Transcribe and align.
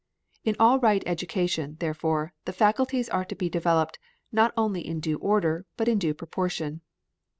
In 0.43 0.55
all 0.59 0.79
right 0.79 1.03
education, 1.05 1.77
therefore, 1.79 2.33
the 2.45 2.53
faculties 2.53 3.07
are 3.09 3.23
to 3.23 3.35
be 3.35 3.49
developed, 3.49 3.99
not 4.31 4.51
only 4.57 4.81
in 4.81 4.99
due 4.99 5.19
order, 5.19 5.67
but 5.77 5.87
in 5.87 5.99
due 5.99 6.15
proportion. 6.15 6.81